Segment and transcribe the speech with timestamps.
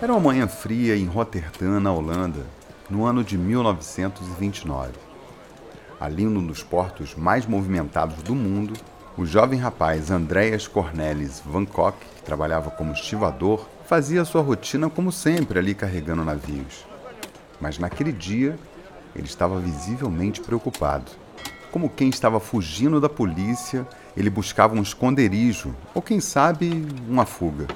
[0.00, 2.46] Era uma manhã fria em Roterdã, na Holanda,
[2.88, 4.92] no ano de 1929.
[5.98, 8.74] Ali, num dos portos mais movimentados do mundo,
[9.16, 15.10] o jovem rapaz Andreas Cornelis Van Kock, que trabalhava como estivador, fazia sua rotina como
[15.10, 16.86] sempre ali carregando navios.
[17.60, 18.56] Mas naquele dia,
[19.16, 21.10] ele estava visivelmente preocupado.
[21.72, 23.84] Como quem estava fugindo da polícia,
[24.16, 27.66] ele buscava um esconderijo, ou quem sabe, uma fuga.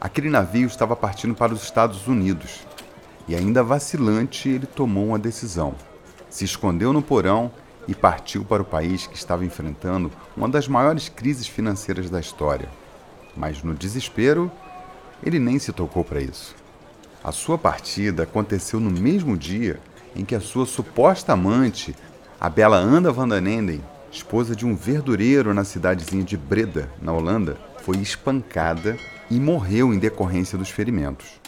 [0.00, 2.66] Aquele navio estava partindo para os Estados Unidos.
[3.26, 5.74] E ainda vacilante, ele tomou uma decisão.
[6.28, 7.50] Se escondeu no porão
[7.88, 12.68] e partiu para o país que estava enfrentando uma das maiores crises financeiras da história.
[13.34, 14.50] Mas no desespero,
[15.24, 16.54] ele nem se tocou para isso.
[17.24, 19.80] A sua partida aconteceu no mesmo dia
[20.14, 21.96] em que a sua suposta amante,
[22.38, 27.12] a bela Anda van den Enden, esposa de um verdureiro na cidadezinha de Breda, na
[27.12, 28.96] Holanda, foi espancada
[29.30, 31.40] e morreu em decorrência dos ferimentos.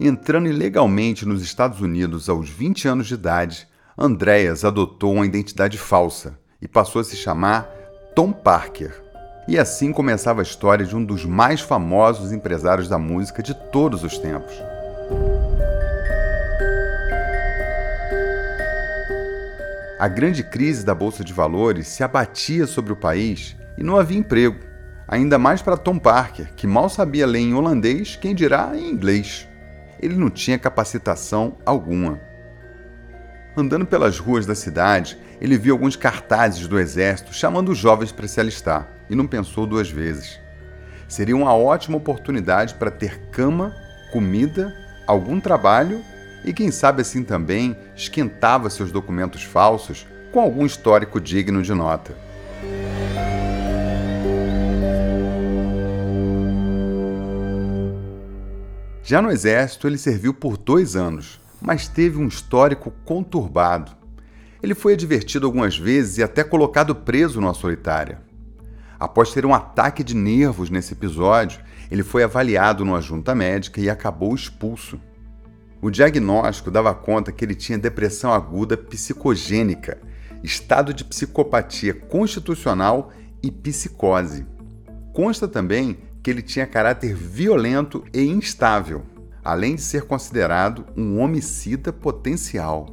[0.00, 6.38] Entrando ilegalmente nos Estados Unidos aos 20 anos de idade, Andreas adotou uma identidade falsa
[6.62, 7.68] e passou a se chamar
[8.14, 9.07] Tom Parker.
[9.48, 14.04] E assim começava a história de um dos mais famosos empresários da música de todos
[14.04, 14.52] os tempos.
[19.98, 24.18] A grande crise da bolsa de valores se abatia sobre o país e não havia
[24.18, 24.58] emprego,
[25.08, 29.48] ainda mais para Tom Parker, que mal sabia ler em holandês, quem dirá em inglês.
[29.98, 32.20] Ele não tinha capacitação alguma.
[33.56, 38.28] Andando pelas ruas da cidade, ele viu alguns cartazes do exército chamando os jovens para
[38.28, 40.38] se alistar e não pensou duas vezes.
[41.08, 43.74] Seria uma ótima oportunidade para ter cama,
[44.12, 44.74] comida,
[45.06, 46.02] algum trabalho
[46.44, 52.14] e, quem sabe assim também, esquentava seus documentos falsos com algum histórico digno de nota.
[59.02, 63.92] Já no exército, ele serviu por dois anos, mas teve um histórico conturbado.
[64.62, 68.27] Ele foi advertido algumas vezes e até colocado preso numa solitária.
[68.98, 71.60] Após ter um ataque de nervos nesse episódio,
[71.90, 75.00] ele foi avaliado numa junta médica e acabou expulso.
[75.80, 79.98] O diagnóstico dava conta que ele tinha depressão aguda psicogênica,
[80.42, 84.44] estado de psicopatia constitucional e psicose.
[85.12, 89.04] Consta também que ele tinha caráter violento e instável,
[89.44, 92.86] além de ser considerado um homicida potencial.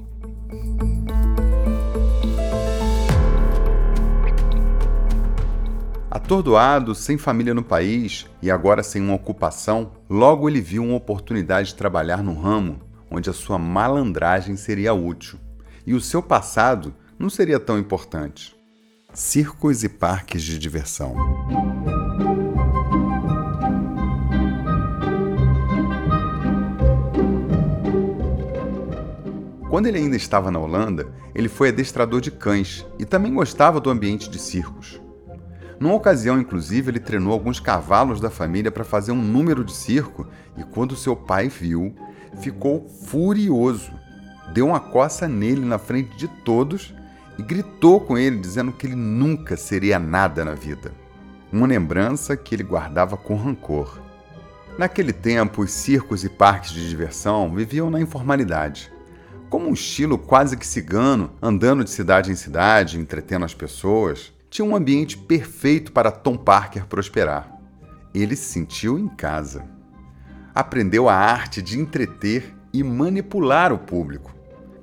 [6.16, 11.68] Atordoado, sem família no país e agora sem uma ocupação, logo ele viu uma oportunidade
[11.68, 12.80] de trabalhar no ramo
[13.12, 15.38] onde a sua malandragem seria útil
[15.86, 18.56] e o seu passado não seria tão importante.
[19.14, 21.18] Circos e parques de diversão.
[29.70, 33.90] Quando ele ainda estava na Holanda, ele foi adestrador de cães e também gostava do
[33.90, 35.04] ambiente de circos.
[35.80, 40.28] Numa ocasião, inclusive, ele treinou alguns cavalos da família para fazer um número de circo
[40.58, 41.94] e, quando seu pai viu,
[42.40, 43.92] ficou furioso.
[44.54, 46.94] Deu uma coça nele na frente de todos
[47.38, 50.92] e gritou com ele, dizendo que ele nunca seria nada na vida.
[51.52, 54.00] Uma lembrança que ele guardava com rancor.
[54.78, 58.92] Naquele tempo, os circos e parques de diversão viviam na informalidade.
[59.50, 64.66] Como um estilo quase que cigano, andando de cidade em cidade, entretendo as pessoas, tinha
[64.66, 67.60] um ambiente perfeito para Tom Parker prosperar.
[68.14, 69.66] Ele se sentiu em casa.
[70.54, 74.34] Aprendeu a arte de entreter e manipular o público.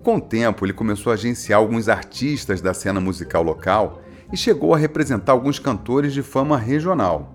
[0.03, 4.75] Com o tempo, ele começou a agenciar alguns artistas da cena musical local e chegou
[4.75, 7.35] a representar alguns cantores de fama regional.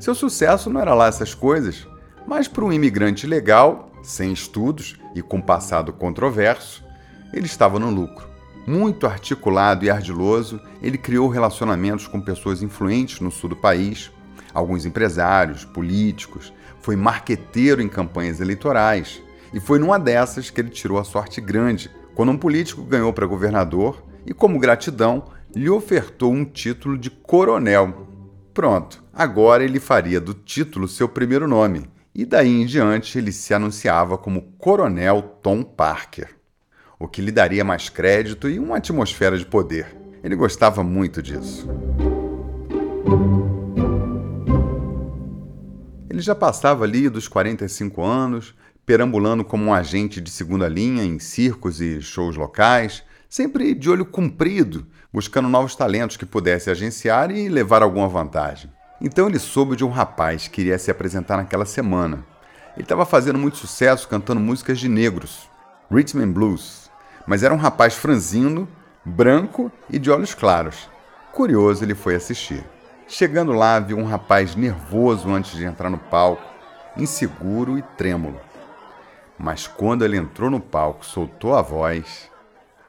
[0.00, 1.86] Seu sucesso não era lá essas coisas,
[2.26, 6.82] mas para um imigrante legal, sem estudos e com passado controverso,
[7.32, 8.31] ele estava no lucro.
[8.66, 14.12] Muito articulado e ardiloso, ele criou relacionamentos com pessoas influentes no sul do país,
[14.54, 19.20] alguns empresários, políticos, foi marqueteiro em campanhas eleitorais,
[19.52, 23.26] e foi numa dessas que ele tirou a sorte grande, quando um político ganhou para
[23.26, 25.24] governador e, como gratidão,
[25.54, 28.06] lhe ofertou um título de coronel.
[28.54, 33.52] Pronto, agora ele faria do título seu primeiro nome, e daí em diante ele se
[33.52, 36.41] anunciava como Coronel Tom Parker
[37.02, 39.88] o que lhe daria mais crédito e uma atmosfera de poder.
[40.22, 41.68] Ele gostava muito disso.
[46.08, 48.54] Ele já passava ali dos 45 anos,
[48.86, 54.06] perambulando como um agente de segunda linha em circos e shows locais, sempre de olho
[54.06, 58.70] comprido, buscando novos talentos que pudesse agenciar e levar alguma vantagem.
[59.00, 62.24] Então ele soube de um rapaz que iria se apresentar naquela semana.
[62.76, 65.50] Ele estava fazendo muito sucesso cantando músicas de negros,
[65.90, 66.81] rhythm and blues,
[67.26, 68.68] mas era um rapaz franzino,
[69.04, 70.88] branco e de olhos claros.
[71.32, 72.64] Curioso, ele foi assistir.
[73.08, 76.42] Chegando lá, viu um rapaz nervoso antes de entrar no palco,
[76.96, 78.40] inseguro e trêmulo.
[79.38, 82.30] Mas quando ele entrou no palco, soltou a voz,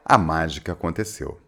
[0.04, 1.38] a mágica aconteceu.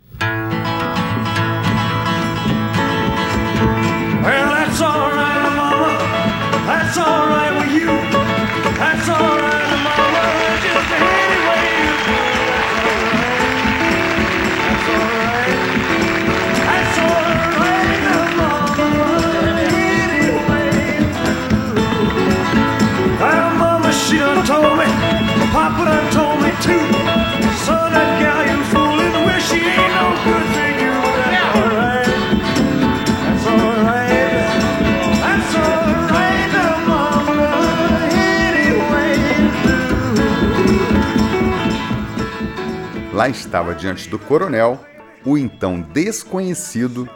[43.17, 44.79] Lá estava diante do coronel
[45.25, 47.09] o então desconhecido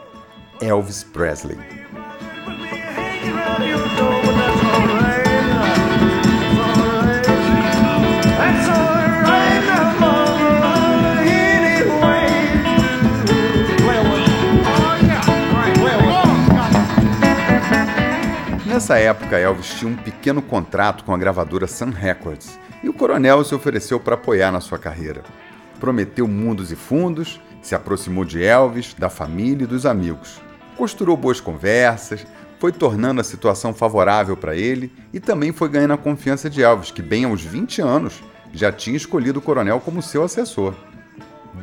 [0.59, 1.59] Elvis Presley.
[18.65, 23.43] Nessa época, Elvis tinha um pequeno contrato com a gravadora Sun Records e o coronel
[23.43, 25.21] se ofereceu para apoiar na sua carreira.
[25.81, 30.39] Prometeu mundos e fundos, se aproximou de Elvis, da família e dos amigos.
[30.77, 32.25] Costurou boas conversas,
[32.59, 36.91] foi tornando a situação favorável para ele e também foi ganhando a confiança de Elvis,
[36.91, 38.21] que, bem aos 20 anos,
[38.53, 40.75] já tinha escolhido o coronel como seu assessor.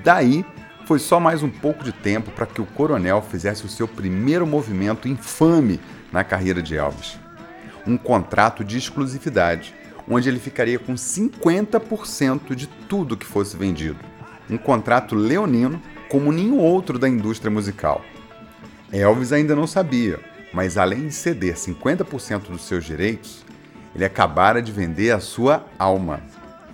[0.02, 0.44] Daí,
[0.84, 4.44] foi só mais um pouco de tempo para que o coronel fizesse o seu primeiro
[4.44, 5.78] movimento infame
[6.10, 7.16] na carreira de Elvis.
[7.86, 9.76] Um contrato de exclusividade,
[10.10, 13.98] onde ele ficaria com 50% de tudo que fosse vendido.
[14.48, 18.02] Um contrato leonino como nenhum outro da indústria musical.
[18.90, 20.18] Elvis ainda não sabia,
[20.52, 23.44] mas além de ceder 50% dos seus direitos,
[23.94, 26.20] ele acabara de vender a sua alma.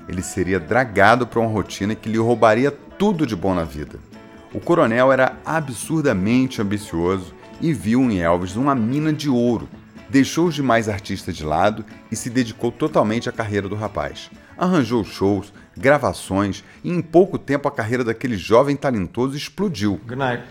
[0.08, 3.98] Ele seria dragado para uma rotina que lhe roubaria tudo de bom na vida.
[4.52, 9.68] O coronel era absurdamente ambicioso e viu em Elvis uma mina de ouro.
[10.14, 14.30] Deixou os demais artistas de lado e se dedicou totalmente à carreira do rapaz.
[14.56, 20.00] Arranjou shows, gravações e em pouco tempo a carreira daquele jovem talentoso explodiu.
[20.06, 20.44] Good night.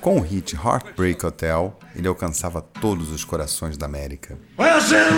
[0.00, 4.38] Com o hit Heartbreak Hotel, ele alcançava todos os corações da América.
[4.56, 5.16] Well, since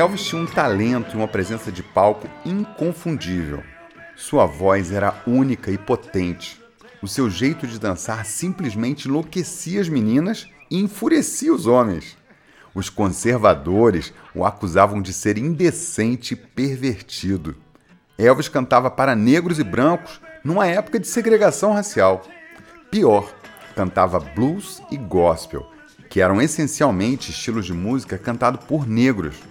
[0.00, 3.62] Elvis tinha um talento e uma presença de palco inconfundível.
[4.16, 6.58] Sua voz era única e potente.
[7.02, 12.16] O seu jeito de dançar simplesmente enlouquecia as meninas e enfurecia os homens.
[12.74, 17.54] Os conservadores o acusavam de ser indecente e pervertido.
[18.16, 22.22] Elvis cantava para negros e brancos numa época de segregação racial.
[22.90, 23.30] Pior,
[23.76, 25.70] cantava blues e gospel,
[26.08, 29.49] que eram essencialmente estilos de música cantado por negros.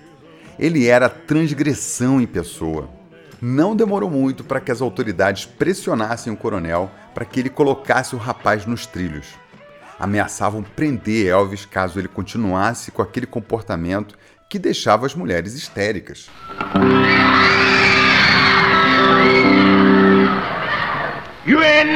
[0.60, 2.90] Ele era transgressão em pessoa.
[3.42, 8.20] Não demorou muito para que as autoridades pressionassem o coronel para que ele colocasse o
[8.20, 9.28] rapaz nos trilhos.
[9.98, 14.18] Ameaçavam prender Elvis caso ele continuasse com aquele comportamento
[14.50, 16.30] que deixava as mulheres histéricas.
[21.46, 21.90] You ain't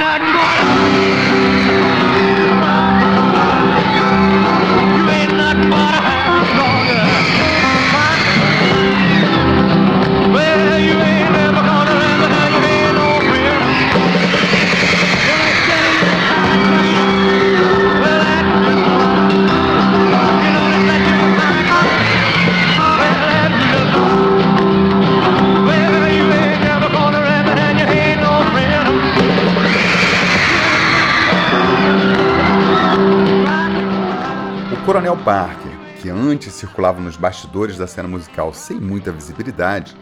[34.93, 39.97] Coronel Parker, que antes circulava nos bastidores da cena musical sem muita visibilidade,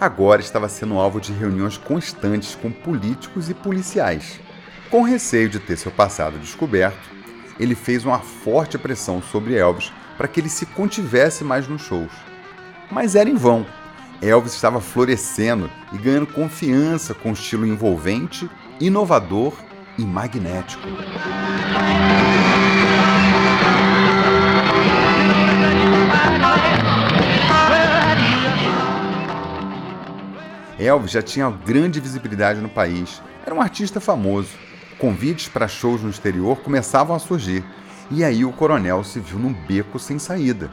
[0.00, 4.40] agora estava sendo alvo de reuniões constantes com políticos e policiais.
[4.90, 6.98] Com receio de ter seu passado descoberto,
[7.60, 12.10] ele fez uma forte pressão sobre Elvis para que ele se contivesse mais nos shows.
[12.90, 13.64] Mas era em vão.
[14.20, 18.50] Elvis estava florescendo e ganhando confiança com um estilo envolvente,
[18.80, 19.52] inovador
[19.96, 20.88] e magnético.
[30.84, 34.50] Elvis já tinha grande visibilidade no país, era um artista famoso.
[34.98, 37.64] Convites para shows no exterior começavam a surgir,
[38.10, 40.70] e aí o coronel se viu num beco sem saída.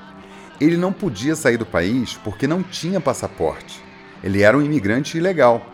[0.60, 3.82] Ele não podia sair do país porque não tinha passaporte.
[4.24, 5.66] Ele era um imigrante ilegal.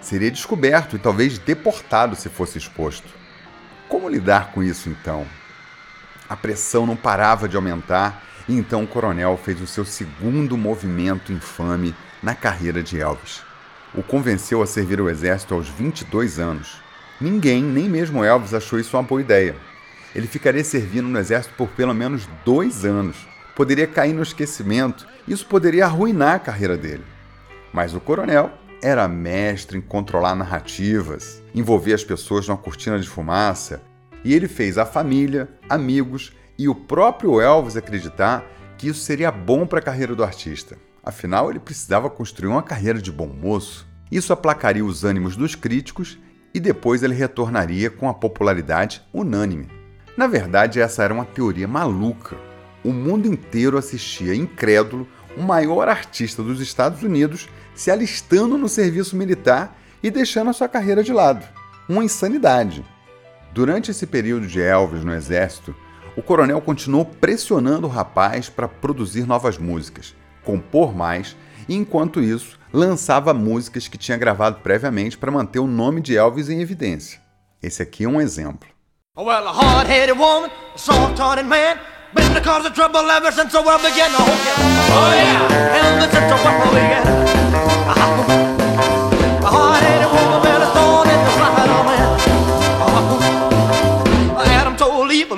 [0.00, 3.08] Seria descoberto e talvez deportado se fosse exposto.
[3.88, 5.26] Como lidar com isso então?
[6.28, 11.32] A pressão não parava de aumentar e então o coronel fez o seu segundo movimento
[11.32, 13.42] infame na carreira de Elvis.
[13.94, 16.80] O convenceu a servir o exército aos 22 anos.
[17.20, 19.54] Ninguém, nem mesmo Elvis, achou isso uma boa ideia.
[20.14, 23.16] Ele ficaria servindo no exército por pelo menos dois anos.
[23.54, 27.04] Poderia cair no esquecimento, isso poderia arruinar a carreira dele.
[27.70, 28.50] Mas o coronel
[28.82, 33.82] era mestre em controlar narrativas, envolver as pessoas numa cortina de fumaça,
[34.24, 38.44] e ele fez a família, amigos e o próprio Elvis acreditar
[38.78, 40.76] que isso seria bom para a carreira do artista.
[41.02, 43.86] Afinal, ele precisava construir uma carreira de bom moço.
[44.10, 46.18] Isso aplacaria os ânimos dos críticos
[46.54, 49.68] e depois ele retornaria com a popularidade unânime.
[50.16, 52.36] Na verdade, essa era uma teoria maluca.
[52.84, 59.16] O mundo inteiro assistia incrédulo o maior artista dos Estados Unidos se alistando no serviço
[59.16, 61.44] militar e deixando a sua carreira de lado.
[61.88, 62.84] Uma insanidade.
[63.52, 65.74] Durante esse período de Elvis no exército,
[66.16, 71.36] o coronel continuou pressionando o rapaz para produzir novas músicas, compor mais
[71.68, 76.48] e, enquanto isso, lançava músicas que tinha gravado previamente para manter o nome de Elvis
[76.48, 77.20] em evidência.
[77.62, 78.68] Esse aqui é um exemplo.
[79.16, 79.44] Well,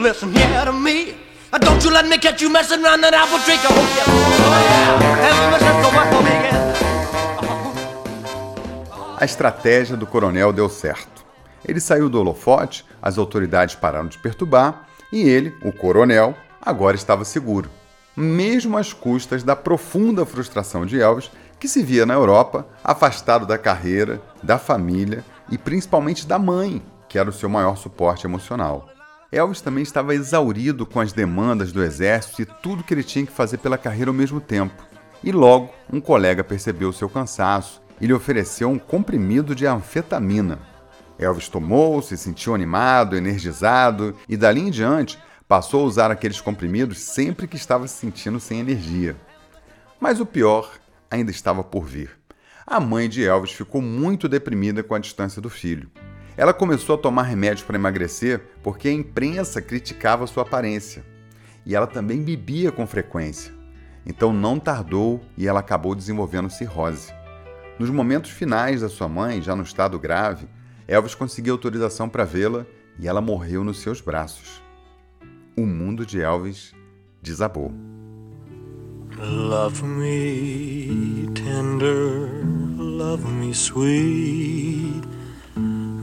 [0.05, 1.15] listen to me.
[1.61, 3.55] Don't you let me catch you messing around that apple tree.
[3.55, 5.35] Oh yeah, oh yeah.
[9.17, 11.25] A estratégia do coronel deu certo.
[11.65, 17.25] Ele saiu do holofote, as autoridades pararam de perturbar e ele, o coronel, agora estava
[17.25, 17.71] seguro,
[18.17, 21.31] mesmo às custas da profunda frustração de Elvis,
[21.61, 27.17] que se via na Europa afastado da carreira, da família e principalmente da mãe, que
[27.17, 28.94] era o seu maior suporte emocional.
[29.35, 33.33] Elvis também estava exaurido com as demandas do exército e tudo que ele tinha que
[33.33, 34.87] fazer pela carreira ao mesmo tempo.
[35.25, 40.61] E logo, um colega percebeu seu cansaço e lhe ofereceu um comprimido de anfetamina.
[41.19, 47.01] Elvis tomou, se sentiu animado, energizado e dali em diante passou a usar aqueles comprimidos
[47.01, 49.17] sempre que estava se sentindo sem energia.
[49.99, 50.71] Mas o pior
[51.11, 52.11] ainda estava por vir.
[52.67, 55.91] A mãe de Elvis ficou muito deprimida com a distância do filho.
[56.37, 61.05] Ela começou a tomar remédios para emagrecer porque a imprensa criticava sua aparência.
[61.65, 63.53] E ela também bebia com frequência.
[64.05, 67.13] Então não tardou e ela acabou desenvolvendo cirrose.
[67.79, 70.47] Nos momentos finais da sua mãe, já no estado grave,
[70.87, 72.67] Elvis conseguiu autorização para vê-la
[72.99, 74.63] e ela morreu nos seus braços.
[75.57, 76.75] O mundo de Elvis
[77.23, 77.73] desabou.
[79.17, 82.29] Love me tender,
[82.77, 85.07] love me sweet,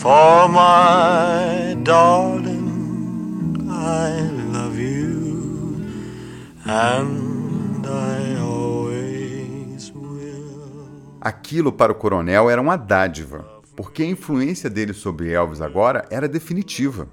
[0.00, 5.84] For my darling, I love you,
[6.64, 10.88] and I always will.
[11.20, 13.44] Aquilo para o coronel era uma dádiva,
[13.76, 17.06] porque a influência dele sobre Elvis agora era definitiva.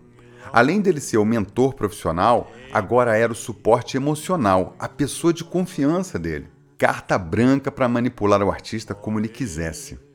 [0.53, 6.17] Além dele ser o mentor profissional, agora era o suporte emocional, a pessoa de confiança
[6.17, 6.48] dele.
[6.77, 10.07] Carta branca para manipular o artista como ele quisesse.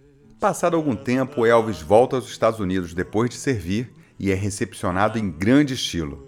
[0.42, 5.30] Passado algum tempo, Elvis volta aos Estados Unidos depois de servir e é recepcionado em
[5.30, 6.26] grande estilo.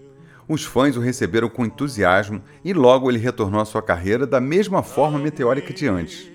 [0.48, 4.84] Os fãs o receberam com entusiasmo e logo ele retornou à sua carreira da mesma
[4.84, 6.30] forma meteórica de antes.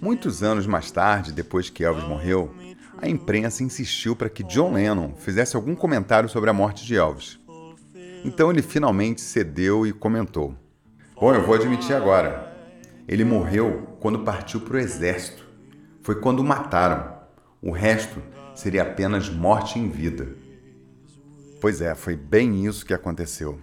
[0.00, 2.54] Muitos anos mais tarde, depois que Elvis morreu,
[3.02, 7.40] a imprensa insistiu para que John Lennon fizesse algum comentário sobre a morte de Elvis.
[8.24, 10.54] Então ele finalmente cedeu e comentou:
[11.20, 12.54] Bom, eu vou admitir agora.
[13.08, 15.44] Ele morreu quando partiu para o exército.
[16.00, 17.13] Foi quando o mataram.
[17.66, 18.22] O resto
[18.54, 20.36] seria apenas morte em vida.
[21.62, 23.58] Pois é, foi bem isso que aconteceu.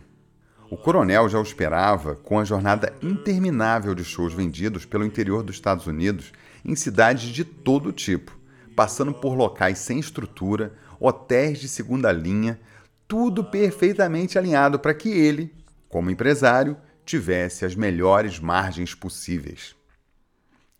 [0.72, 5.53] O coronel já o esperava com a jornada interminável de shows vendidos pelo interior dos
[5.53, 6.34] Estados Unidos
[6.65, 8.36] em cidades de todo tipo,
[8.75, 12.60] passando por locais sem estrutura, hotéis de segunda linha,
[13.08, 15.53] tudo perfeitamente alinhado para que ele,
[15.88, 19.75] como empresário, tivesse as melhores margens possíveis.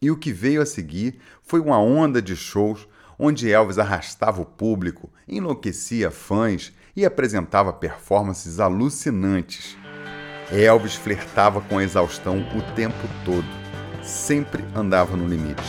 [0.02, 2.88] E o que veio a seguir foi uma onda de shows
[3.24, 9.78] onde Elvis arrastava o público, enlouquecia fãs e apresentava performances alucinantes.
[10.52, 13.46] Elvis flertava com a exaustão o tempo todo,
[14.02, 15.62] sempre andava no limite.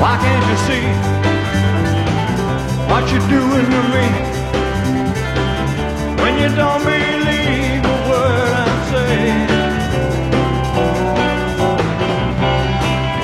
[0.00, 1.09] Why can't you see
[3.00, 4.06] what you're doing to me
[6.20, 9.48] when you don't believe a word I'm saying?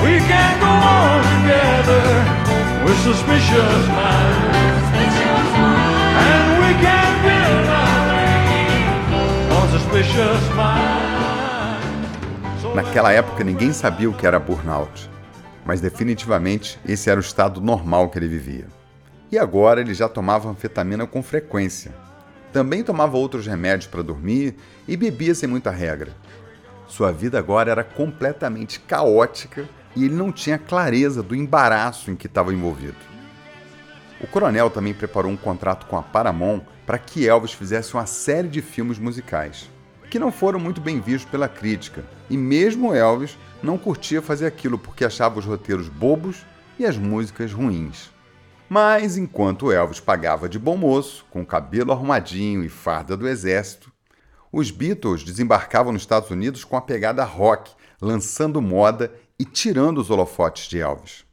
[0.03, 2.05] We can't go on together
[2.85, 4.57] with suspicious minds,
[12.75, 15.09] Naquela época ninguém sabia o que era burnout,
[15.65, 18.76] mas definitivamente esse era o estado normal que ele vivia.
[19.31, 21.93] E agora ele já tomava anfetamina com frequência.
[22.53, 24.55] Também tomava outros remédios para dormir
[24.87, 26.13] e bebia sem muita regra.
[26.87, 32.27] Sua vida agora era completamente caótica e ele não tinha clareza do embaraço em que
[32.27, 32.95] estava envolvido.
[34.21, 38.47] O coronel também preparou um contrato com a Paramount para que Elvis fizesse uma série
[38.47, 39.69] de filmes musicais,
[40.09, 44.77] que não foram muito bem vistos pela crítica, e mesmo Elvis não curtia fazer aquilo
[44.77, 46.45] porque achava os roteiros bobos
[46.79, 48.09] e as músicas ruins.
[48.69, 53.91] Mas enquanto Elvis pagava de bom moço, com cabelo arrumadinho e farda do exército,
[54.51, 60.09] os Beatles desembarcavam nos Estados Unidos com a pegada rock, lançando moda e tirando os
[60.09, 61.25] holofotes de Elvis.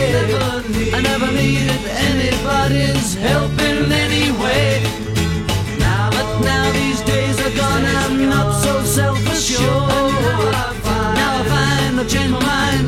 [0.00, 4.82] I need I never, needed anybody's help in any way
[6.10, 9.62] but now these days are gone, I'm not so self-assured
[11.20, 12.86] Now I find I've changed my mind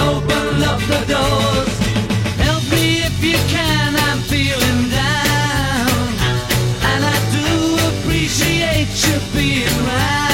[0.00, 1.84] opened up the doors
[2.38, 5.88] Help me if you can, I'm feeling down.
[6.90, 7.48] And I do
[7.88, 10.33] appreciate you being round.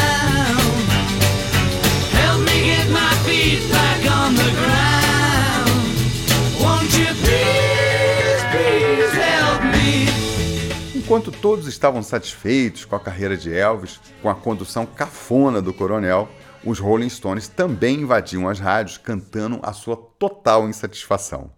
[11.10, 16.28] Enquanto todos estavam satisfeitos com a carreira de Elvis, com a condução cafona do coronel,
[16.64, 21.50] os Rolling Stones também invadiam as rádios cantando a sua total insatisfação.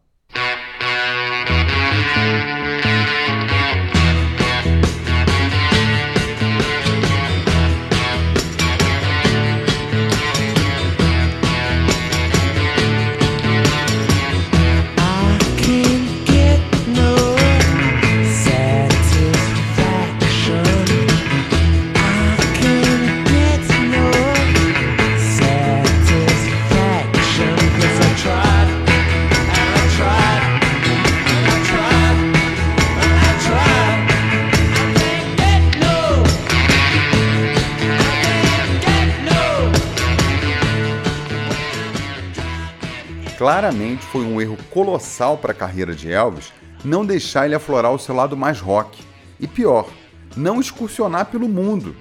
[43.43, 46.53] Claramente foi um erro colossal para a carreira de Elvis
[46.85, 49.03] não deixar ele aflorar o seu lado mais rock.
[49.41, 49.91] E pior,
[50.37, 51.97] não excursionar pelo mundo.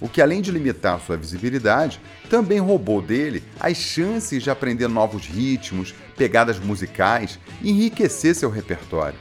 [0.00, 5.26] O que, além de limitar sua visibilidade, também roubou dele as chances de aprender novos
[5.26, 9.18] ritmos, pegadas musicais e enriquecer seu repertório.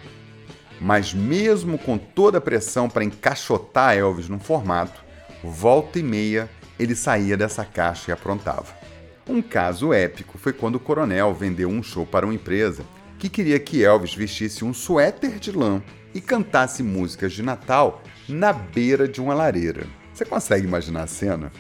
[0.80, 5.04] Mas, mesmo com toda a pressão para encaixotar Elvis num formato,
[5.44, 8.83] volta e meia ele saía dessa caixa e aprontava.
[9.28, 12.84] Um caso épico foi quando o coronel vendeu um show para uma empresa
[13.18, 15.82] que queria que Elvis vestisse um suéter de lã
[16.14, 19.88] e cantasse músicas de Natal na beira de uma lareira.
[20.14, 21.54] Você consegue imaginar a cena?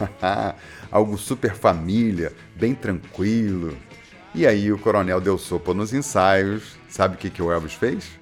[0.90, 3.76] Algo super família, bem tranquilo.
[4.34, 6.78] E aí o coronel deu sopa nos ensaios.
[6.88, 8.18] Sabe o que, que o Elvis fez?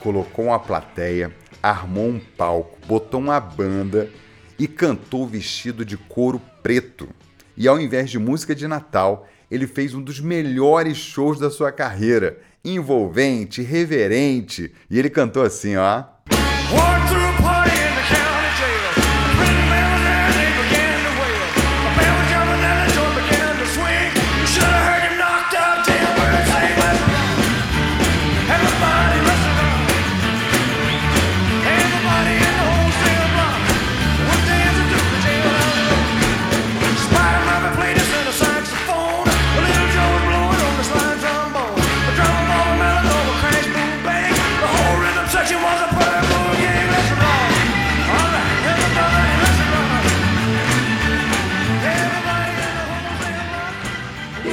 [0.00, 4.10] Colocou uma plateia, armou um palco, botou uma banda
[4.58, 7.08] e cantou vestido de couro preto.
[7.58, 11.72] E ao invés de música de Natal, ele fez um dos melhores shows da sua
[11.72, 16.04] carreira, envolvente, reverente, e ele cantou assim, ó.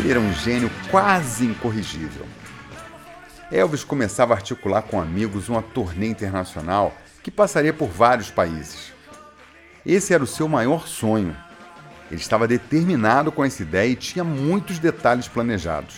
[0.06, 2.28] Ele era um gênio quase incorrigível.
[3.52, 8.94] Elvis começava a articular com amigos uma turnê internacional que passaria por vários países.
[9.84, 11.36] Esse era o seu maior sonho.
[12.12, 15.96] Ele estava determinado com essa ideia e tinha muitos detalhes planejados.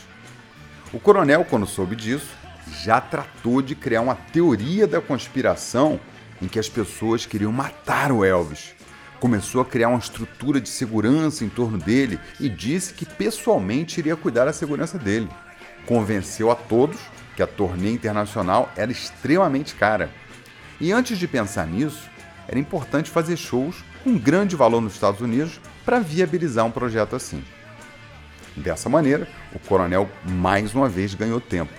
[0.94, 2.30] O coronel, quando soube disso,
[2.82, 6.00] já tratou de criar uma teoria da conspiração
[6.42, 8.74] em que as pessoas queriam matar o Elvis.
[9.20, 14.16] Começou a criar uma estrutura de segurança em torno dele e disse que pessoalmente iria
[14.16, 15.28] cuidar da segurança dele.
[15.86, 16.98] Convenceu a todos
[17.36, 20.12] que a turnê internacional era extremamente cara.
[20.80, 22.08] E antes de pensar nisso,
[22.48, 27.44] era importante fazer shows com grande valor nos Estados Unidos para viabilizar um projeto assim.
[28.56, 31.74] Dessa maneira, o coronel mais uma vez ganhou tempo.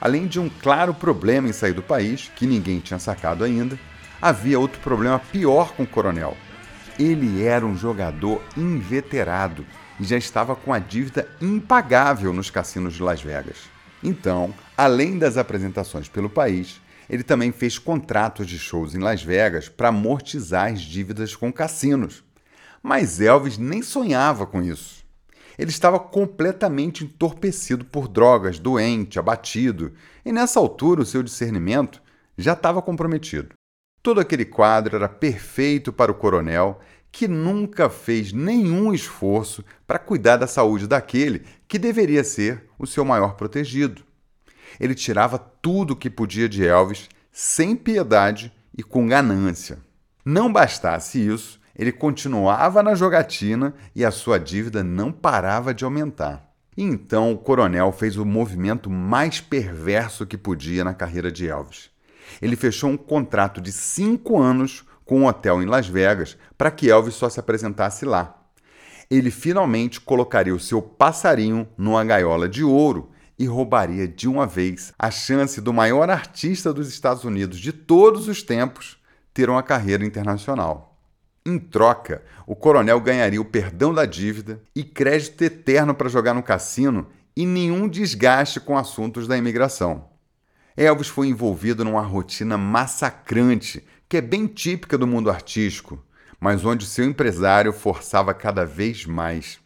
[0.00, 3.78] Além de um claro problema em sair do país, que ninguém tinha sacado ainda,
[4.24, 6.34] havia outro problema pior com o coronel.
[6.98, 9.66] Ele era um jogador inveterado
[10.00, 13.58] e já estava com a dívida impagável nos cassinos de Las Vegas.
[14.02, 19.68] Então, além das apresentações pelo país, ele também fez contratos de shows em Las Vegas
[19.68, 22.24] para amortizar as dívidas com cassinos.
[22.82, 25.04] Mas Elvis nem sonhava com isso.
[25.58, 29.92] Ele estava completamente entorpecido por drogas, doente, abatido,
[30.24, 32.00] e nessa altura o seu discernimento
[32.38, 33.54] já estava comprometido.
[34.04, 36.78] Todo aquele quadro era perfeito para o coronel,
[37.10, 43.02] que nunca fez nenhum esforço para cuidar da saúde daquele que deveria ser o seu
[43.02, 44.02] maior protegido.
[44.78, 49.78] Ele tirava tudo o que podia de Elvis, sem piedade e com ganância.
[50.22, 56.52] Não bastasse isso, ele continuava na jogatina e a sua dívida não parava de aumentar.
[56.76, 61.93] E então o coronel fez o movimento mais perverso que podia na carreira de Elvis.
[62.40, 66.90] Ele fechou um contrato de cinco anos com um hotel em Las Vegas para que
[66.90, 68.40] Elvis só se apresentasse lá.
[69.10, 74.92] Ele finalmente colocaria o seu passarinho numa gaiola de ouro e roubaria de uma vez
[74.98, 78.96] a chance do maior artista dos Estados Unidos de todos os tempos
[79.32, 80.96] ter uma carreira internacional.
[81.44, 86.42] Em troca, o coronel ganharia o perdão da dívida e crédito eterno para jogar no
[86.42, 90.13] cassino e nenhum desgaste com assuntos da imigração.
[90.76, 96.02] Elvis foi envolvido numa rotina massacrante, que é bem típica do mundo artístico,
[96.40, 99.60] mas onde seu empresário forçava cada vez mais.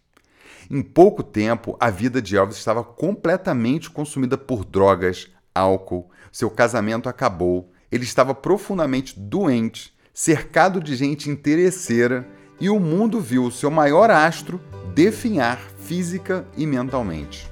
[0.70, 7.08] Em pouco tempo, a vida de Elvis estava completamente consumida por drogas, álcool, seu casamento
[7.08, 12.28] acabou, ele estava profundamente doente, cercado de gente interesseira,
[12.60, 14.60] e o mundo viu o seu maior astro
[14.94, 17.50] definhar física e mentalmente.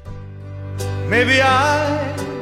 [1.09, 2.26] Maybe I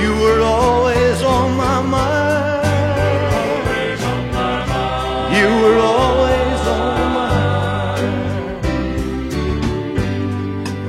[0.00, 2.68] You were always on my mind.
[5.36, 8.06] You were always on my mind.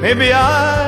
[0.01, 0.79] Maybe I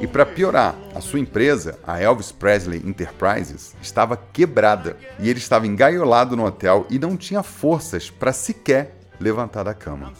[0.00, 5.66] E para piorar, a sua empresa, a Elvis Presley Enterprises, estava quebrada e ele estava
[5.66, 10.12] engaiolado no hotel e não tinha forças para sequer levantar da cama.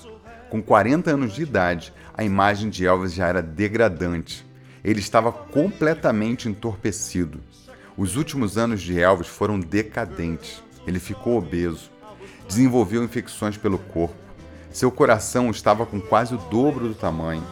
[0.50, 4.46] Com 40 anos de idade, a imagem de Elvis já era degradante.
[4.82, 7.40] Ele estava completamente entorpecido.
[7.96, 10.62] Os últimos anos de Elvis foram decadentes.
[10.86, 11.90] Ele ficou obeso,
[12.46, 14.16] desenvolveu infecções pelo corpo,
[14.70, 17.44] seu coração estava com quase o dobro do tamanho,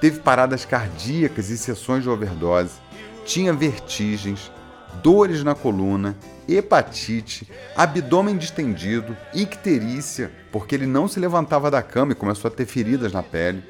[0.00, 2.74] teve paradas cardíacas e sessões de overdose,
[3.24, 4.52] tinha vertigens,
[5.02, 6.16] dores na coluna,
[6.48, 12.66] hepatite, abdômen distendido, icterícia, porque ele não se levantava da cama e começou a ter
[12.66, 13.62] feridas na pele,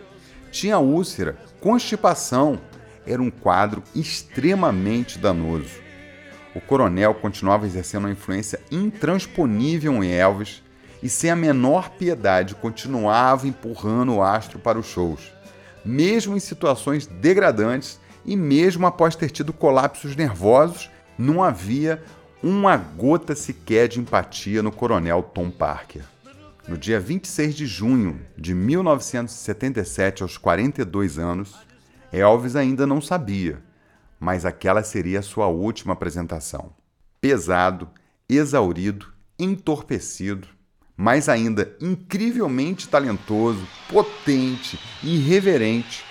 [0.50, 2.60] tinha úlcera, constipação.
[3.06, 5.80] Era um quadro extremamente danoso.
[6.54, 10.62] O coronel continuava exercendo uma influência intransponível em Elvis
[11.02, 15.32] e, sem a menor piedade, continuava empurrando o astro para os shows,
[15.84, 22.02] mesmo em situações degradantes e mesmo após ter tido colapsos nervosos, não havia
[22.42, 26.02] uma gota sequer de empatia no coronel Tom Parker.
[26.68, 31.56] No dia 26 de junho de 1977, aos 42 anos,
[32.12, 33.60] Elvis ainda não sabia,
[34.20, 36.72] mas aquela seria a sua última apresentação.
[37.20, 37.88] Pesado,
[38.28, 39.06] exaurido,
[39.38, 40.46] entorpecido,
[40.96, 46.04] mas ainda incrivelmente talentoso, potente irreverente,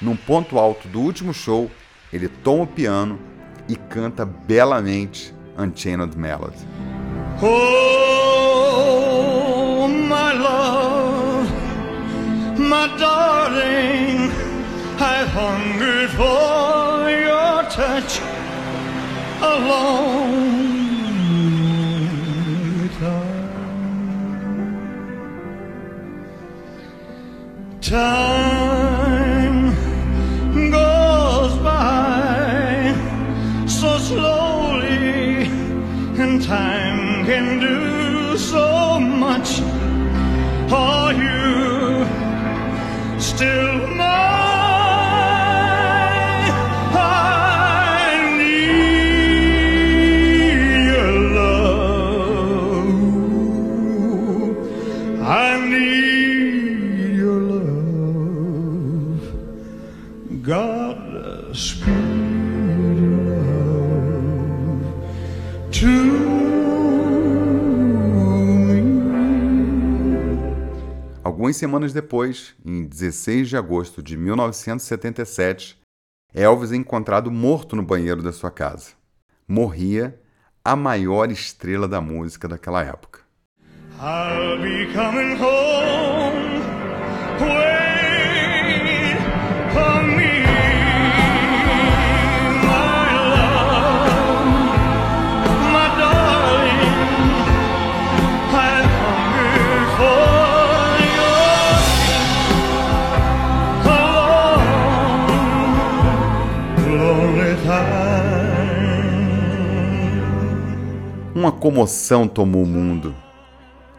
[0.00, 1.70] num ponto alto do último show,
[2.12, 3.31] ele toma o piano
[3.68, 6.56] e canta belamente Unchained Melody.
[7.40, 8.28] Oh,
[9.88, 11.50] my love,
[12.58, 14.30] my darling,
[14.98, 18.20] I've hungered for your touch
[19.40, 20.42] a long
[27.92, 28.61] time.
[71.52, 75.78] Algumas semanas depois, em 16 de agosto de 1977,
[76.32, 78.92] Elvis é encontrado morto no banheiro da sua casa.
[79.46, 80.18] Morria
[80.64, 83.20] a maior estrela da música daquela época.
[84.00, 86.62] I'll be coming home.
[111.62, 113.14] Comoção tomou o mundo.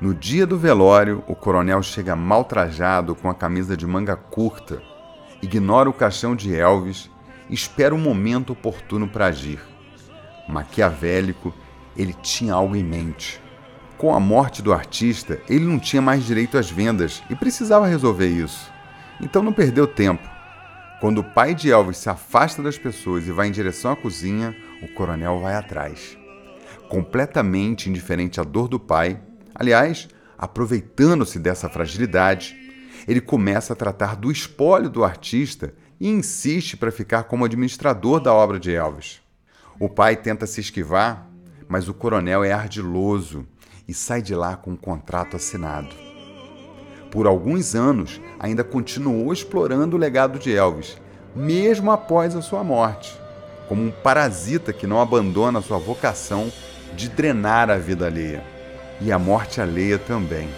[0.01, 4.81] No dia do velório, o coronel chega mal trajado com a camisa de manga curta,
[5.41, 7.09] ignora o caixão de Elvis
[7.49, 9.61] e espera o momento oportuno para agir.
[10.45, 11.53] Maquiavélico,
[11.95, 13.41] ele tinha algo em mente.
[13.97, 18.27] Com a morte do artista, ele não tinha mais direito às vendas e precisava resolver
[18.27, 18.69] isso.
[19.21, 20.27] Então não perdeu tempo.
[20.99, 24.53] Quando o pai de Elvis se afasta das pessoas e vai em direção à cozinha,
[24.81, 26.21] o coronel vai atrás.
[26.93, 29.19] Completamente indiferente à dor do pai,
[29.55, 32.55] aliás, aproveitando-se dessa fragilidade,
[33.07, 38.31] ele começa a tratar do espólio do artista e insiste para ficar como administrador da
[38.31, 39.19] obra de Elvis.
[39.79, 41.27] O pai tenta se esquivar,
[41.67, 43.43] mas o coronel é ardiloso
[43.87, 45.95] e sai de lá com um contrato assinado.
[47.09, 50.95] Por alguns anos, ainda continuou explorando o legado de Elvis,
[51.35, 53.19] mesmo após a sua morte,
[53.67, 56.51] como um parasita que não abandona sua vocação
[56.95, 58.43] de drenar a vida alheia.
[59.01, 60.49] E a morte alheia também.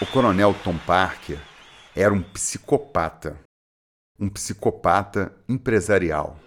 [0.00, 1.38] O coronel Tom Parker
[1.96, 3.38] era um psicopata.
[4.20, 6.38] Um psicopata empresarial.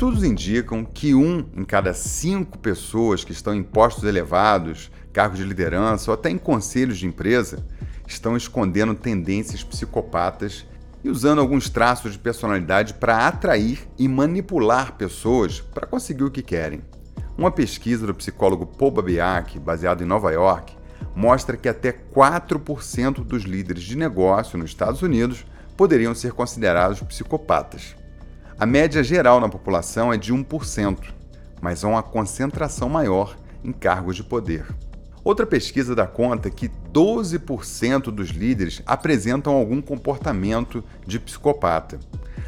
[0.00, 5.44] Estudos indicam que um em cada cinco pessoas que estão em postos elevados, cargos de
[5.44, 7.66] liderança ou até em conselhos de empresa
[8.06, 10.66] estão escondendo tendências psicopatas
[11.04, 16.40] e usando alguns traços de personalidade para atrair e manipular pessoas para conseguir o que
[16.40, 16.80] querem.
[17.36, 20.74] Uma pesquisa do psicólogo Paul Babiak, baseado em Nova York,
[21.14, 25.44] mostra que até 4% dos líderes de negócio nos Estados Unidos
[25.76, 27.99] poderiam ser considerados psicopatas.
[28.60, 31.14] A média geral na população é de 1%,
[31.62, 34.66] mas há uma concentração maior em cargos de poder.
[35.24, 41.98] Outra pesquisa dá conta que 12% dos líderes apresentam algum comportamento de psicopata.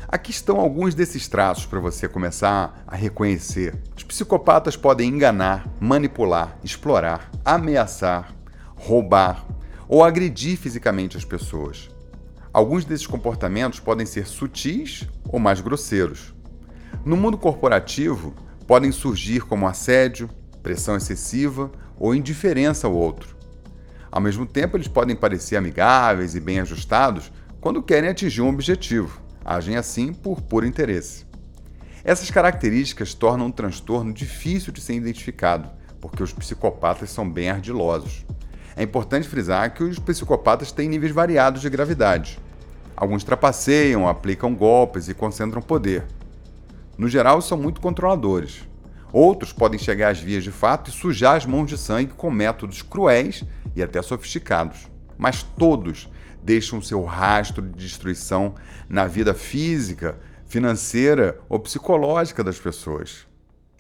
[0.07, 3.75] Aqui estão alguns desses traços para você começar a reconhecer.
[3.97, 8.35] Os psicopatas podem enganar, manipular, explorar, ameaçar,
[8.77, 9.47] roubar
[9.89, 11.92] ou agredir fisicamente as pessoas.
[12.53, 16.35] Alguns desses comportamentos podem ser sutis ou mais grosseiros.
[17.03, 18.35] No mundo corporativo,
[18.67, 20.29] podem surgir como assédio,
[20.63, 23.37] pressão excessiva ou indiferença ao outro.
[24.11, 29.23] Ao mesmo tempo, eles podem parecer amigáveis e bem ajustados quando querem atingir um objetivo.
[29.43, 31.25] Agem assim por puro interesse.
[32.05, 38.27] Essas características tornam um transtorno difícil de ser identificado, porque os psicopatas são bem ardilosos.
[38.77, 42.39] É importante frisar que os psicopatas têm níveis variados de gravidade.
[42.97, 46.05] Alguns trapaceiam, aplicam golpes e concentram poder.
[46.97, 48.63] No geral, são muito controladores.
[49.13, 52.81] Outros podem chegar às vias de fato e sujar as mãos de sangue com métodos
[52.81, 53.45] cruéis
[53.77, 54.89] e até sofisticados.
[55.19, 56.09] Mas todos
[56.43, 58.55] deixam seu rastro de destruição
[58.89, 63.27] na vida física, financeira ou psicológica das pessoas.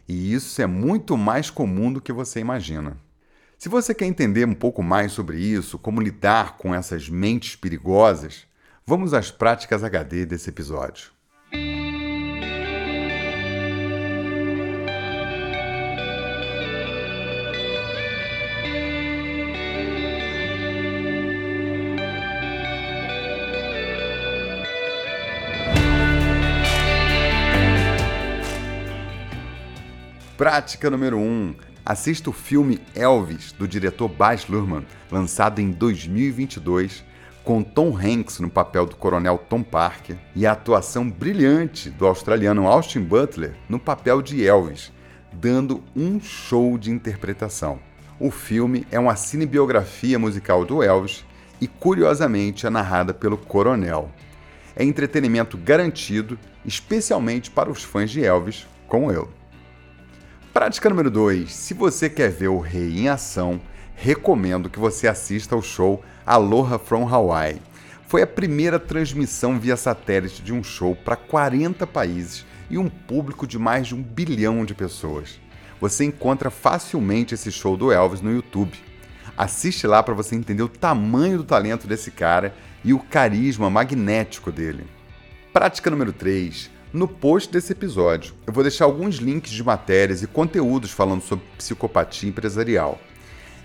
[0.06, 2.96] E isso é muito mais comum do que você imagina.
[3.62, 8.44] Se você quer entender um pouco mais sobre isso, como lidar com essas mentes perigosas,
[8.84, 11.12] vamos às práticas HD desse episódio.
[30.36, 31.20] Prática número 1.
[31.20, 37.04] Um, assista o filme Elvis, do diretor Baz Luhrmann, lançado em 2022,
[37.44, 42.66] com Tom Hanks no papel do coronel Tom Parker e a atuação brilhante do australiano
[42.66, 44.92] Austin Butler no papel de Elvis,
[45.32, 47.80] dando um show de interpretação.
[48.20, 51.24] O filme é uma cinebiografia musical do Elvis
[51.60, 54.10] e, curiosamente, é narrada pelo coronel.
[54.76, 59.28] É entretenimento garantido, especialmente para os fãs de Elvis, como eu.
[60.52, 61.50] Prática número 2.
[61.50, 63.58] Se você quer ver o rei em ação,
[63.96, 67.56] recomendo que você assista ao show Aloha from Hawaii.
[68.06, 73.46] Foi a primeira transmissão via satélite de um show para 40 países e um público
[73.46, 75.40] de mais de um bilhão de pessoas.
[75.80, 78.78] Você encontra facilmente esse show do Elvis no YouTube.
[79.34, 84.52] Assiste lá para você entender o tamanho do talento desse cara e o carisma magnético
[84.52, 84.84] dele.
[85.50, 90.26] Prática número 3 no post desse episódio, eu vou deixar alguns links de matérias e
[90.26, 93.00] conteúdos falando sobre psicopatia empresarial.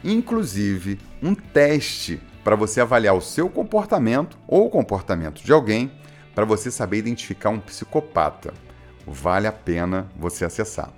[0.01, 5.91] Inclusive, um teste para você avaliar o seu comportamento ou o comportamento de alguém
[6.33, 8.53] para você saber identificar um psicopata.
[9.05, 10.93] Vale a pena você acessar.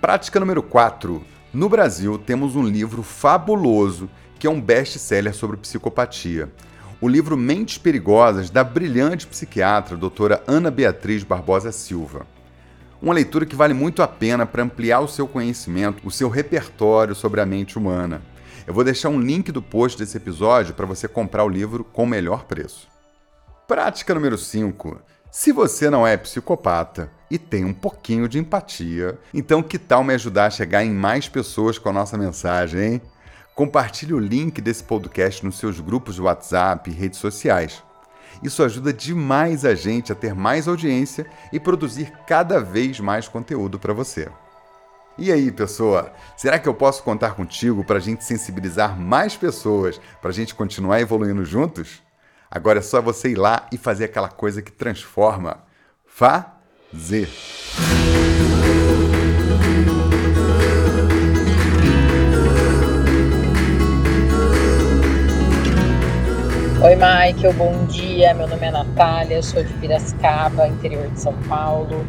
[0.00, 1.22] Prática número 4.
[1.52, 6.50] No Brasil, temos um livro fabuloso que é um best-seller sobre psicopatia
[7.02, 12.24] o livro Mentes Perigosas da brilhante psiquiatra doutora Ana Beatriz Barbosa Silva.
[13.02, 17.12] Uma leitura que vale muito a pena para ampliar o seu conhecimento, o seu repertório
[17.12, 18.22] sobre a mente humana.
[18.64, 22.04] Eu vou deixar um link do post desse episódio para você comprar o livro com
[22.04, 22.86] o melhor preço.
[23.66, 25.00] Prática número 5.
[25.28, 30.14] Se você não é psicopata e tem um pouquinho de empatia, então que tal me
[30.14, 33.02] ajudar a chegar em mais pessoas com a nossa mensagem, hein?
[33.54, 37.82] Compartilhe o link desse podcast nos seus grupos de WhatsApp e redes sociais.
[38.42, 43.78] Isso ajuda demais a gente a ter mais audiência e produzir cada vez mais conteúdo
[43.78, 44.28] para você.
[45.18, 46.12] E aí, pessoa?
[46.36, 50.54] Será que eu posso contar contigo para a gente sensibilizar mais pessoas, para a gente
[50.54, 52.02] continuar evoluindo juntos?
[52.50, 55.62] Agora é só você ir lá e fazer aquela coisa que transforma.
[56.06, 57.28] Fazer.
[66.84, 68.34] Oi, Michael, bom dia.
[68.34, 72.04] Meu nome é Natália, sou de Piracicaba, interior de São Paulo.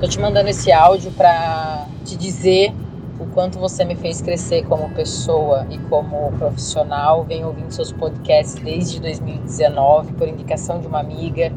[0.00, 2.72] Tô te mandando esse áudio para te dizer
[3.20, 7.24] o quanto você me fez crescer como pessoa e como profissional.
[7.24, 11.52] Venho ouvindo seus podcasts desde 2019 por indicação de uma amiga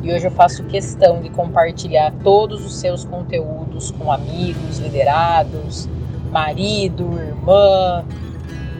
[0.00, 5.88] e hoje eu faço questão de compartilhar todos os seus conteúdos com amigos, liderados,
[6.30, 8.04] marido, irmã,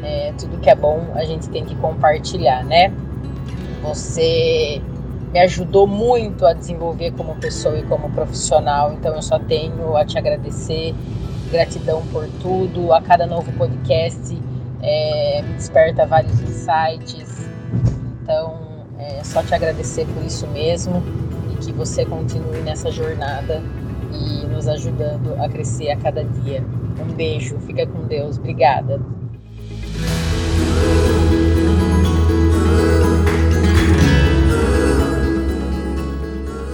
[0.05, 2.93] é, tudo que é bom a gente tem que compartilhar, né?
[3.83, 4.83] Você
[5.33, 10.05] me ajudou muito a desenvolver como pessoa e como profissional, então eu só tenho a
[10.05, 10.95] te agradecer
[11.51, 12.93] Gratidão por tudo.
[12.93, 14.39] A cada novo podcast
[14.83, 17.49] é, me desperta vários insights.
[18.23, 18.59] Então,
[18.99, 21.03] é só te agradecer por isso mesmo
[21.51, 23.63] e que você continue nessa jornada
[24.13, 26.63] e nos ajudando a crescer a cada dia.
[27.01, 28.37] Um beijo, fica com Deus.
[28.37, 29.01] Obrigada.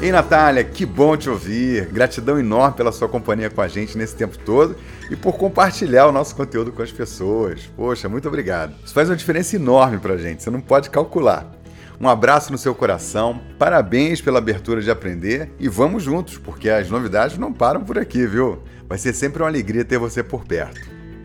[0.04, 1.86] Ei, Natália, que bom te ouvir.
[1.86, 4.76] Gratidão enorme pela sua companhia com a gente nesse tempo todo
[5.10, 7.62] e por compartilhar o nosso conteúdo com as pessoas.
[7.74, 8.74] Poxa, muito obrigado.
[8.84, 11.50] Isso faz uma diferença enorme pra gente, você não pode calcular.
[11.98, 16.90] Um abraço no seu coração, parabéns pela abertura de aprender e vamos juntos, porque as
[16.90, 18.62] novidades não param por aqui, viu?
[18.86, 20.82] Vai ser sempre uma alegria ter você por perto.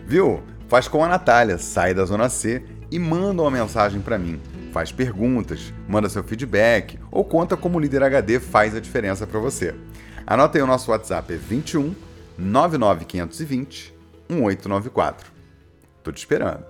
[0.08, 0.42] Viu?
[0.70, 4.40] Faz com a Natália, sai da Zona C e manda uma mensagem para mim.
[4.72, 9.40] Faz perguntas, manda seu feedback ou conta como o líder HD faz a diferença para
[9.40, 9.74] você.
[10.28, 11.96] Anota aí o nosso WhatsApp, é 21
[12.38, 13.94] 99520
[14.30, 15.32] 1894.
[16.04, 16.64] Tô te esperando.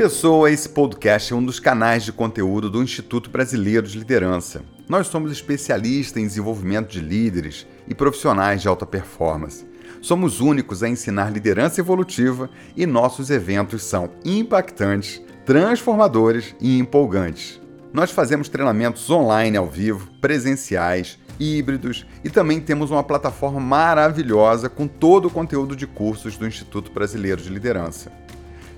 [0.00, 4.62] Pessoa, esse podcast é um dos canais de conteúdo do Instituto Brasileiro de Liderança.
[4.88, 9.66] Nós somos especialistas em desenvolvimento de líderes e profissionais de alta performance.
[10.00, 17.60] Somos únicos a ensinar liderança evolutiva e nossos eventos são impactantes, transformadores e empolgantes.
[17.92, 24.88] Nós fazemos treinamentos online ao vivo, presenciais, híbridos e também temos uma plataforma maravilhosa com
[24.88, 28.10] todo o conteúdo de cursos do Instituto Brasileiro de Liderança.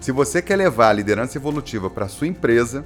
[0.03, 2.85] Se você quer levar a liderança evolutiva para sua empresa,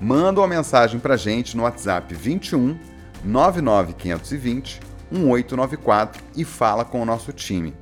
[0.00, 2.76] manda uma mensagem para a gente no WhatsApp 21
[3.22, 7.72] 99520 1894 e fala com o nosso time.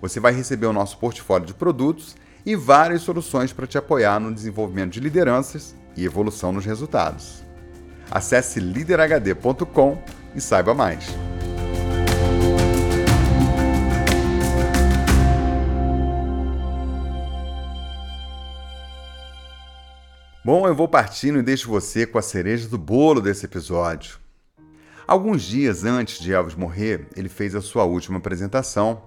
[0.00, 2.14] Você vai receber o nosso portfólio de produtos
[2.46, 7.42] e várias soluções para te apoiar no desenvolvimento de lideranças e evolução nos resultados.
[8.08, 9.98] Acesse liderhd.com
[10.36, 11.08] e saiba mais.
[20.48, 24.18] Bom, eu vou partindo e deixo você com a cereja do bolo desse episódio.
[25.06, 29.02] Alguns dias antes de Elvis morrer, ele fez a sua última apresentação.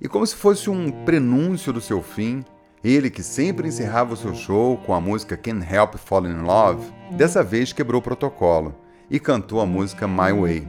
[0.00, 2.42] E como se fosse um prenúncio do seu fim,
[2.82, 6.90] ele que sempre encerrava o seu show com a música Can't Help Falling in Love,
[7.10, 8.74] dessa vez quebrou o protocolo
[9.10, 10.66] e cantou a música My Way.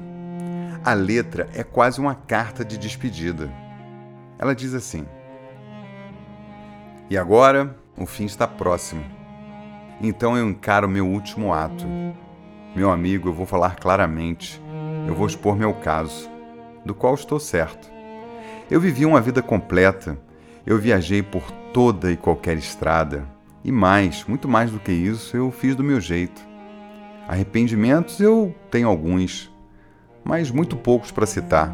[0.84, 3.49] A letra é quase uma carta de despedida.
[4.38, 5.06] Ela diz assim:
[7.10, 9.12] E agora, o fim está próximo.
[10.02, 11.86] Então eu encaro meu último ato.
[12.76, 14.62] Meu amigo, eu vou falar claramente.
[15.08, 16.30] Eu vou expor meu caso,
[16.86, 17.91] do qual estou certo.
[18.72, 20.18] Eu vivi uma vida completa.
[20.66, 23.28] Eu viajei por toda e qualquer estrada.
[23.64, 26.41] E mais, muito mais do que isso, eu fiz do meu jeito.
[27.28, 29.52] Arrependimentos eu tenho alguns,
[30.24, 31.74] mas muito poucos para citar.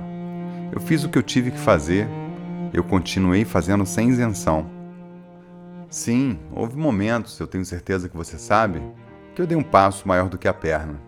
[0.72, 2.08] Eu fiz o que eu tive que fazer.
[2.72, 4.79] Eu continuei fazendo sem isenção.
[5.90, 8.80] Sim, houve momentos, eu tenho certeza que você sabe,
[9.34, 11.02] que eu dei um passo maior do que a perna.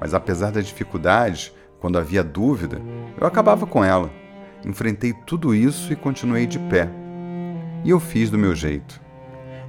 [0.00, 2.80] Mas apesar das dificuldades, quando havia dúvida,
[3.20, 4.12] eu acabava com ela.
[4.64, 6.88] Enfrentei tudo isso e continuei de pé.
[7.82, 9.00] E eu fiz do meu jeito.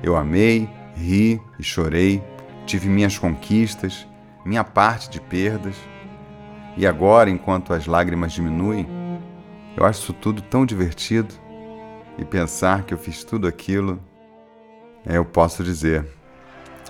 [0.03, 2.23] Eu amei, ri e chorei,
[2.67, 4.07] tive minhas conquistas,
[4.45, 5.75] minha parte de perdas.
[6.77, 8.87] E agora, enquanto as lágrimas diminuem,
[9.75, 11.33] eu acho isso tudo tão divertido.
[12.15, 13.99] E pensar que eu fiz tudo aquilo
[15.13, 16.05] eu posso dizer,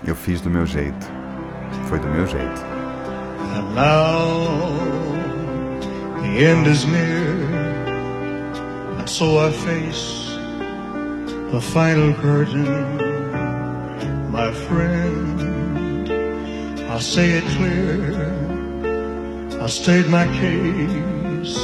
[0.06, 1.06] eu fiz do meu jeito.
[1.88, 2.64] Foi do meu jeito.
[3.74, 4.48] Now
[6.22, 7.34] the end is near,
[8.98, 10.38] and so I face
[11.52, 12.64] the final curtain.
[14.30, 16.10] My friend,
[16.90, 18.32] I'll say it clear.
[19.60, 21.56] I state my case,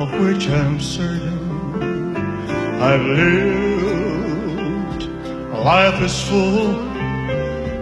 [0.00, 2.16] of which I'm certain.
[2.80, 3.77] I've lived.
[5.64, 6.76] Life is full.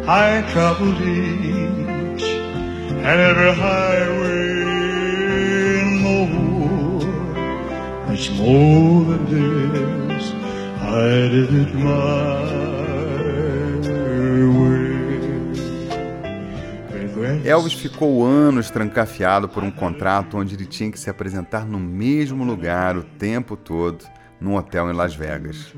[0.08, 4.62] I traveled each and every highway
[5.82, 7.04] and more.
[8.08, 9.24] Much more than
[9.72, 10.32] this,
[10.80, 12.56] I did it my
[17.16, 17.42] way.
[17.44, 22.42] Elvis ficou anos trancafiado por um contrato onde ele tinha que se apresentar no mesmo
[22.44, 24.04] lugar o tempo todo,
[24.40, 25.74] num hotel em Las Vegas.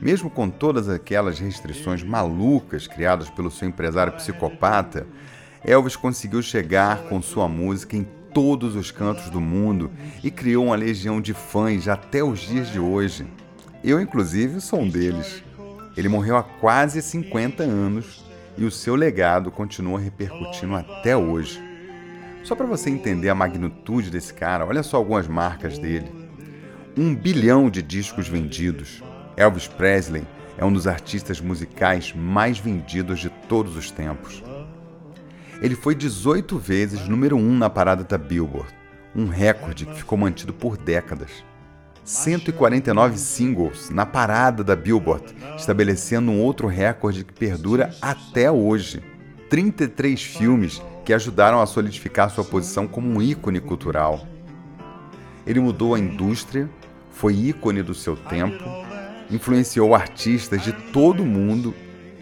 [0.00, 5.06] Mesmo com todas aquelas restrições malucas criadas pelo seu empresário psicopata,
[5.64, 9.90] Elvis conseguiu chegar com sua música em todos os cantos do mundo
[10.22, 13.26] e criou uma legião de fãs até os dias de hoje.
[13.84, 15.42] Eu, inclusive, sou um deles.
[15.96, 18.24] Ele morreu há quase 50 anos
[18.56, 21.62] e o seu legado continua repercutindo até hoje.
[22.42, 26.21] Só para você entender a magnitude desse cara, olha só algumas marcas dele.
[26.94, 29.02] Um bilhão de discos vendidos.
[29.34, 30.24] Elvis Presley
[30.58, 34.42] é um dos artistas musicais mais vendidos de todos os tempos.
[35.62, 38.68] Ele foi 18 vezes número 1 na parada da Billboard,
[39.16, 41.30] um recorde que ficou mantido por décadas.
[42.04, 49.02] 149 singles na parada da Billboard, estabelecendo um outro recorde que perdura até hoje.
[49.48, 54.26] 33 filmes que ajudaram a solidificar sua posição como um ícone cultural.
[55.46, 56.68] Ele mudou a indústria,
[57.10, 58.62] foi ícone do seu tempo,
[59.30, 61.74] influenciou artistas de todo o mundo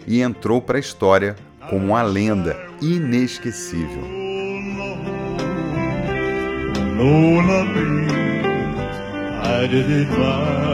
[0.07, 1.35] e entrou para a história
[1.69, 4.21] como uma lenda inesquecível.
[9.43, 10.70] I did it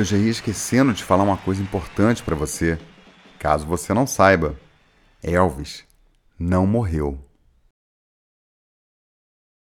[0.00, 2.78] eu já ia esquecendo de falar uma coisa importante para você.
[3.38, 4.58] Caso você não saiba,
[5.22, 5.84] Elvis
[6.38, 7.18] não morreu.